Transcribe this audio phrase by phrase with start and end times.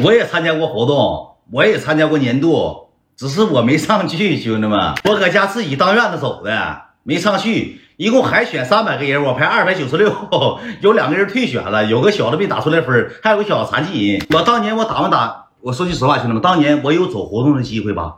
[0.00, 7.80] 我也参加过活动，我也参加过年度，只是我没上去，兄弟们，我搁家自己当院子走的，没上去。
[7.98, 10.12] 一共海选三百个人，我排二百九十六，
[10.80, 14.26] 有两个人退选了，有个小子没打出来分，还有个小残疾人。
[14.30, 15.46] 我当年我打没打？
[15.60, 18.16] 我说句实话，兄弟们，当年我有走活动的机会吧？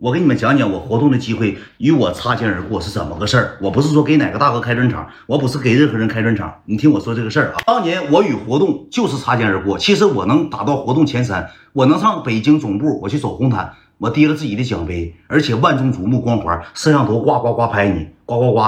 [0.00, 3.58] 我给你们讲讲我活动的机会与我擦肩而过是怎么个事儿。
[3.60, 6.50] 我不是说给哪个大哥开专场，我不是给任何人开专场。
[6.64, 9.76] 你听我说这个事儿啊，当年我与活动就是擦肩而过。
[9.78, 18.60] 其实我能打到活动前三，我能上北京总部，我去走红毯，我提了自己的奖杯，而且万众瞩目光环，摄像头呱呱呱拍你，呱呱呱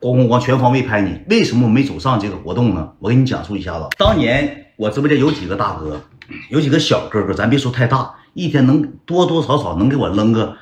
[0.00, 1.20] 咣咣咣全方位拍你。
[1.28, 2.88] 为什么我没走上这个活动呢？
[2.98, 3.86] 我给你讲述一下子。
[3.98, 6.00] 当年我直播间有几个大哥，
[6.48, 10.56] 有几个小哥哥，咱别说太大，一天能多多少少能给我扔个。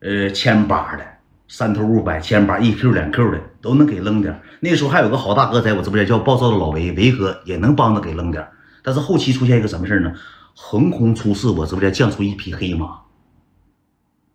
[0.00, 1.04] 呃，千八的
[1.48, 4.40] 三头五百，千八一 Q 两 Q 的都能给扔点。
[4.60, 8.46] 那时候还有个好大哥在我直播间叫暴躁的老维维哥，也能帮着给扔点。
[8.84, 10.12] 但是后期出现一个什么事呢？
[10.54, 13.00] 横空出世，我直播间降出一匹黑马，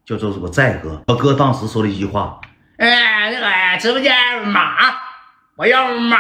[0.05, 1.01] 叫做我在哥。
[1.07, 2.41] 我哥当时说了一句话
[2.77, 4.13] ：“哎，那个直播间
[4.47, 4.77] 马，
[5.55, 6.17] 我要马，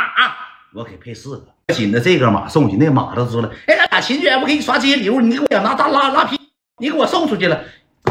[0.73, 1.73] 我给配四个。
[1.73, 6.37] 紧的这个马送去，那马都说了，哎，俩秦娟不给你刷这些礼物，你给我拿大拉拉皮，
[6.77, 7.59] 你给我送出去了。”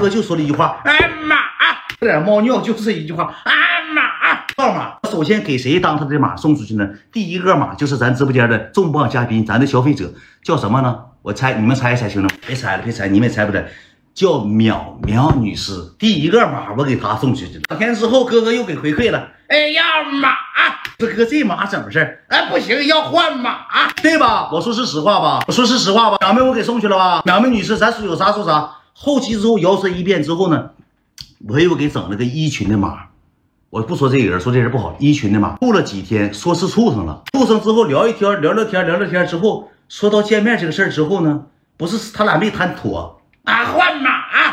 [0.03, 1.37] 哥就说了一句话：“哎马，
[2.01, 3.23] 这点猫尿就是一句话。
[3.23, 3.53] 啊
[3.95, 4.03] 马，
[4.57, 4.95] 号码。
[5.09, 6.89] 首先给谁当他的马送出去呢？
[7.13, 10.99] 第一个马就是咱直播间的重磅嘉宾，咱的消费者叫什么呢？
[11.23, 13.63] 我猜你们猜一猜，兄弟们，别猜了，别猜，你们也猜不着，
[14.13, 15.73] 叫淼淼女士。
[16.01, 17.63] 第一个马我给她送出去了。
[17.69, 19.29] 两天之后，哥哥又给回馈了。
[19.47, 19.83] 哎呀
[20.21, 20.31] 马，
[20.99, 22.25] 这哥这马怎么事儿？
[22.29, 23.61] 哎不行，要换马，
[24.03, 24.49] 对吧？
[24.51, 25.45] 我说是实话吧？
[25.47, 26.17] 我说是实话吧？
[26.21, 27.23] 淼妹我给送去了吧？
[27.25, 28.69] 淼妹女士，咱说有啥说啥。”
[29.05, 30.71] 后期之后摇身一变之后呢，
[31.49, 33.09] 我又给整了个一群的马，
[33.69, 34.95] 我不说这个人，说这人不好。
[35.01, 44.13] 一群的马处了几天，说是处上了，处上之后聊一天，聊聊天，聊聊天之后，说到见面这个事儿之后呢，不是他俩没谈妥啊，换马。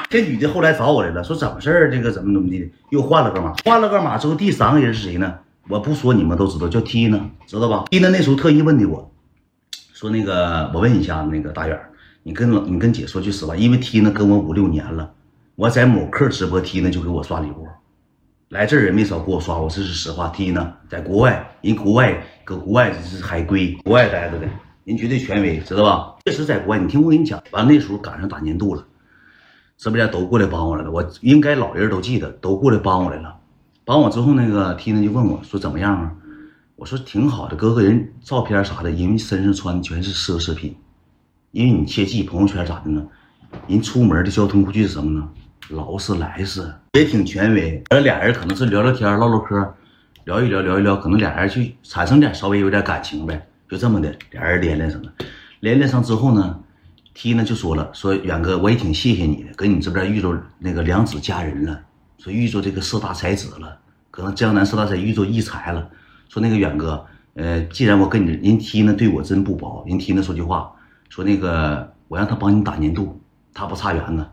[0.09, 1.91] 这女的后来找我来了，说怎么事儿？
[1.91, 5.31] 这个怎么怎么的，又换了个马，换了个马之后，第三个人是谁呢？
[5.67, 9.11] 我不说你们都知道，叫 T 呢，知道吧？T 呢那时候特意问的我，
[9.93, 11.79] 说那个我问一下那个大远。
[12.23, 15.11] 你跟老你跟姐说句实话，因为 T 呢跟我五六年了，
[15.55, 17.65] 我在某客直播 T 呢就给我刷礼物，
[18.49, 20.27] 来这儿也没少给我刷，我这是实话。
[20.29, 24.47] T 呢在国外，人国外搁国外是海归，国外待着的，
[24.83, 26.15] 人绝对权威，知道吧？
[26.25, 28.85] 确实在国外，你听我跟你讲，完了那时候赶上打年度了，
[29.77, 33.37] 直播间都过来帮我来了，我应该老人都记得，都过来帮我来了。
[33.85, 36.11] 帮我之后，那个 T 呢就问我说怎么样啊？
[36.75, 40.75] 我说挺好的，哥哥人照片啥的，因为身上穿的全是奢侈品。
[41.51, 43.03] 因为你切记朋友圈咋的呢？
[43.67, 45.27] 人出门的交通工具是什么呢？
[45.69, 47.83] 劳斯莱斯也挺权威。
[47.89, 49.73] 而俩人可能是聊聊天、唠唠嗑，
[50.25, 55.11] 聊一聊、聊一聊，可能俩人就产生点稍微有点感情呗，就这么的，俩人连连上了。
[55.61, 56.59] 连连上之后呢
[57.15, 61.81] ，T 呢就说了，说远哥我也挺谢谢你的，跟你这边遇着那个良子佳人了，
[62.19, 63.75] 说遇着这个四大才子了，
[64.11, 65.89] 可能江南四大才遇着异才了。
[66.29, 70.71] 说那个远哥，呃，既然我跟你人 T 呢对我真不薄，人 T 呢说句话。
[71.09, 73.19] 说那个，我让他帮你打年度，
[73.53, 74.25] 他不差缘子。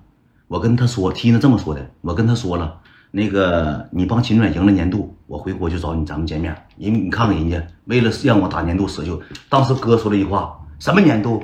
[0.47, 2.75] 我跟他说，T 呢这么说的，我跟他说了，
[3.11, 6.55] 那个你帮秦转赢了年度，我回国就找你，咱们见面。
[6.79, 11.43] 人你看看人家，为了让我打年度，舍就当时哥说了一句话，什么年度？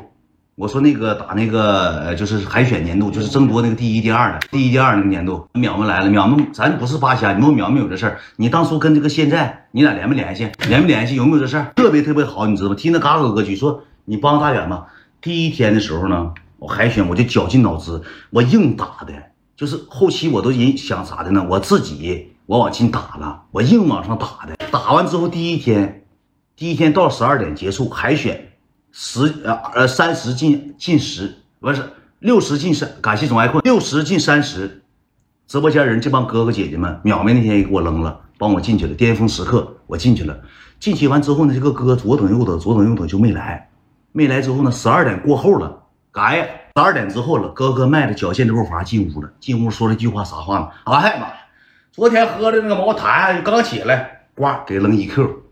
[0.55, 5.49] 我说那个打那个，就是海选年度，就是争夺那个第一、第二的，第一、第二那个年度。
[5.55, 8.19] 淼淼来了，淼淼，咱不是八仙，你问淼淼有这事儿？
[8.37, 10.51] 你当初跟这个现在你俩联没联系？
[10.69, 11.17] 联没联系？
[11.17, 11.73] 有没有这事儿？
[11.75, 14.87] 特别特别好，你知道吗听那嘎嘎歌曲说你帮大远吧。
[15.23, 19.13] 第一天的时候呢，我海选我就绞尽脑汁，我硬打的，
[19.57, 21.47] 就是后期我都人想啥的呢？
[21.49, 24.57] 我自己我往进打了，我硬往上打的。
[24.73, 26.05] 打完之后第一天，
[26.57, 28.49] 第一天到十二点结束海选，
[28.91, 31.81] 十呃呃三十进进十，不是
[32.19, 34.83] 六十进三，感谢总爱困，六十进三十，
[35.47, 40.37] 直播间人这帮哥哥姐姐们，淼淼那天也给我扔了，帮我进去了，巅峰时刻我进去了，
[40.81, 43.69] 进去完之后呢，这个哥左等右等左等右等就没来。
[44.13, 46.47] 没来之后呢，十二点过后了，干呀！
[46.77, 49.33] 十二点之后了，哥哥迈着矫健的步伐进屋了。
[49.41, 50.69] 进屋说了句话，啥话呢？
[50.85, 51.35] 哎呀妈呀！
[51.91, 55.43] 昨天喝的那个茅台，刚起来，呱给扔一 Q，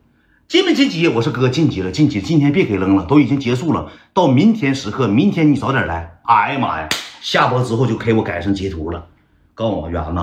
[0.46, 1.08] 进没晋级？
[1.08, 2.20] 我说哥晋级了，晋级。
[2.20, 6.18] 今天别给扔了，都已经结束了，到明天时刻，明天你早点来。
[6.24, 6.88] 哎呀妈呀！
[7.22, 9.06] 下播之后就给我改成截图了，
[9.54, 10.20] 告诉我远子，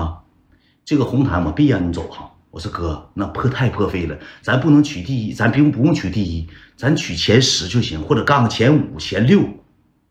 [0.84, 2.30] 这个红毯我必让你走哈。
[2.50, 9.42] 我说哥，那破太破费了，咱不能取第一，咱不用不用取第一，咱取前十就行，或者干个前五、前六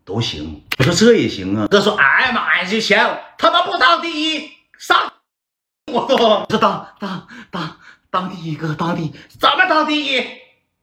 [0.06, 0.62] 都行。
[0.78, 1.68] 我说这也行啊。
[1.68, 3.06] 哥说，哎呀妈呀，这钱
[3.38, 5.12] 他妈不当第一，上
[5.92, 7.76] 我都这当当当
[8.12, 10.24] 当第一个当第，怎么当第一？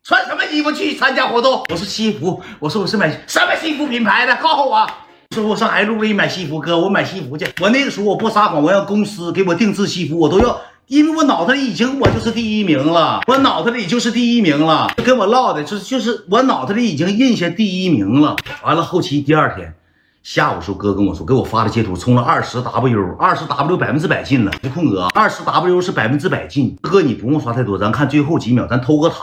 [0.03, 1.65] 穿什么衣服去参加活动？
[1.71, 4.37] 我说西服，我说我是买什么西服品牌的？
[4.37, 4.87] 告诉我。
[5.31, 7.47] 说我上 LV 买西服，哥，我买西服去。
[7.61, 14.93] 我那个时候我不撒谎，我让公司给我定制西服，我都要，因为我脑子里已经我就是第一名了，我脑子里就是第一名了。
[15.03, 18.37] 跟我唠的，就是就是我脑子里已经印下第一名了。
[18.63, 19.75] 完了后期第二天
[20.23, 24.53] 下午时候，哥跟我说，给我发的截图，充了二十 W，二十 W 百分之百进了。
[24.61, 26.77] 不空哥，二十 W 是百分之百进。
[26.83, 29.17] 哥你不用刷太多，咱看最后几秒，咱偷个塔，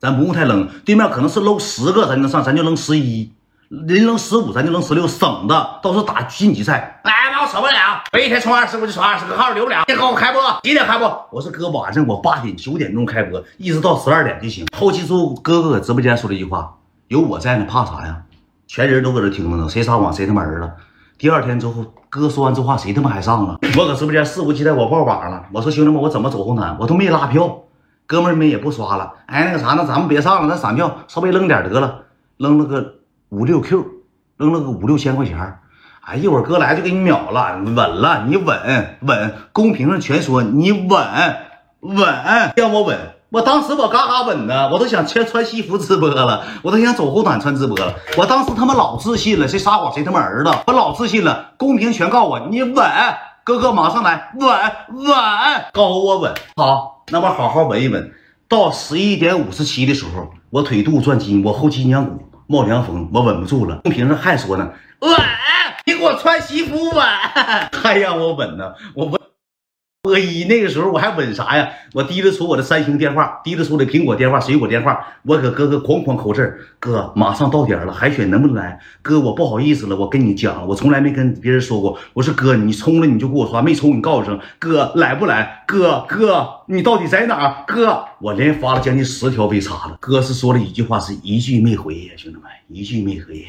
[0.00, 0.66] 咱不用太扔。
[0.84, 3.30] 对面可能是搂十个，咱就能上，咱就扔十一。
[3.68, 7.00] 人扔十五，咱就扔十六，省的到时候打晋级赛。
[7.04, 8.00] 哎，我受不了！
[8.12, 9.82] 我一天充二十，我就充二十个号，留不了。
[9.88, 11.26] 你给我开播，几点开播？
[11.32, 14.64] 我说哥，晚上我八点九点钟开播，一直到十二点就行。
[14.78, 16.72] 后期之后，哥哥搁直播间说了一句话：
[17.08, 18.22] 有我在呢，怕啥呀？
[18.68, 20.72] 全人都搁这听着呢，谁撒谎谁他妈儿了。
[21.18, 23.58] 第二天之后，哥说完这话，谁他妈还上了？
[23.76, 25.44] 我搁直播间肆无忌惮，我爆榜了。
[25.52, 26.76] 我说兄弟们，我怎么走红毯？
[26.78, 27.64] 我都没拉票，
[28.06, 29.14] 哥们们也不刷了。
[29.26, 32.02] 哎，那个啥，那咱们别上了，咱散票，稍微扔点得了，
[32.36, 32.94] 扔了个。
[33.30, 33.82] 五六 Q，
[34.36, 35.58] 扔了个五六千块钱
[36.04, 40.88] 哎，一会儿哥来就给你秒了，稳了，你稳稳，公屏上全说你稳
[41.80, 42.98] 稳，让我稳，
[43.30, 52.74] 我当时我嘎嘎稳呢，我都想穿穿西服直播了，我都想走后台穿直播了，我当时他妈老自信了，谁撒谎谁他妈儿子，我老自信了，公屏全告我你稳，
[53.44, 55.14] 哥哥马上来，稳稳，
[55.72, 58.12] 告我稳，好，那么好好稳一稳，
[58.48, 62.28] 到十一点五十七的时候，我腿肚转筋，我后脊梁骨。
[62.48, 63.76] 冒凉风，我稳不住了。
[63.84, 64.68] 公屏上还说呢，
[64.98, 65.10] 稳，
[65.84, 67.04] 你给我穿西服稳，
[67.72, 69.20] 还让我稳呢，我稳。
[70.04, 71.68] 播一那个时候我还稳啥呀？
[71.94, 78.80] 我提着出我的三星电话，提着出的苹果电话、水果电话，我搁哥哥哐哐扣字哥，马上到点了，海选能不能来？
[79.00, 81.96] 哥，我不好意思了，我跟你讲，我从来没跟别人说过。
[82.14, 84.40] 我说哥，你充了你就给我刷，没充你告诉声。
[84.58, 85.62] 哥来不来？
[85.68, 87.64] 哥哥，你到底在哪儿？
[87.64, 89.96] 哥，我连发了将近十条被查了。
[90.00, 93.46] 哥是说了一句话，是一句没回呀，兄弟们，一句没回。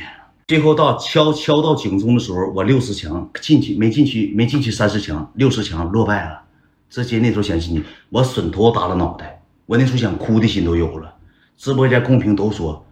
[0.47, 4.33] 最后到敲敲到警钟的时候，我六十强进去没进去？
[4.35, 6.41] 没进去三十强，六十强落败了。
[6.89, 11.13] 直接那时候想起你，我损头耷拉脑袋，我那时候想哭的心都有了。
[11.55, 12.85] 直播间公屏都说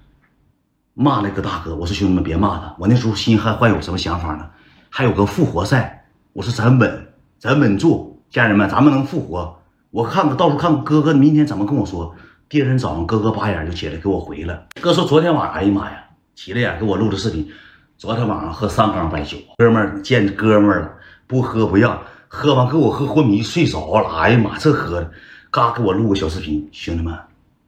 [0.94, 2.76] 骂那个大哥，我说兄弟们别骂他。
[2.80, 4.50] 我那时候心还患有什么想法呢？
[4.90, 7.08] 还有个复活赛，我说咱稳，
[7.38, 9.58] 咱稳住，家人们，咱们能复活。
[9.90, 12.16] 我看看到时候看哥哥明天怎么跟我说。
[12.48, 14.68] 第二天早上，哥哥八眼就起来给我回了。
[14.82, 16.04] 哥说昨天晚上，哎呀妈呀，
[16.36, 17.52] 起来呀给我录的视频。
[17.98, 20.92] 昨天晚上喝三缸白酒，哥们见哥们了，
[21.28, 22.02] 不喝不让。
[22.34, 25.12] 喝完给我喝昏迷睡着了，哎呀妈，这喝的，
[25.52, 27.14] 嘎给我录个小视频，兄弟们，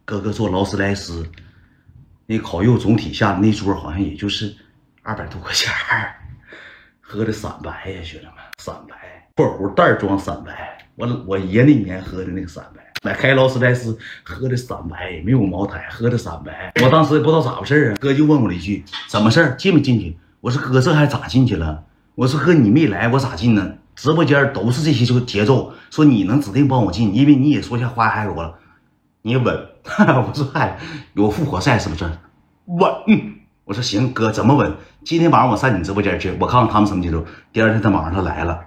[0.06, 1.30] 哥哥做劳斯莱斯，
[2.25, 4.56] 那烤肉总体下那桌好像也就是
[5.01, 5.69] 二百多块钱
[7.01, 20.18] 喝的散白呀，兄弟们，散白，括弧袋装散白，我我爷那年喝的那个散白，买开劳斯莱斯喝的散白，没有茅台喝的散白，我当时也不知道咋回事啊，哥就问我了一句，怎么事儿进没进去？
[20.40, 21.84] 我说哥这还咋进去了？
[22.16, 23.74] 我说哥你没来，我咋进呢？
[23.94, 28.56] 直播间都是这些这个节奏，说你能指定帮我进，因为你也说下花海我了，
[29.22, 29.68] 你稳。
[29.84, 30.78] 我说嗨，
[31.14, 32.10] 有复活赛是不是？
[32.68, 32.90] 稳。
[33.66, 34.74] 我说行哥，怎么稳？
[35.04, 37.26] 今天晚上我上你直播间去，我看看他们什么节奏。
[37.52, 38.60] 第二天他马上他来了。